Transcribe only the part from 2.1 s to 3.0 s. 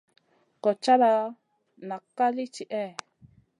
ka li tihè?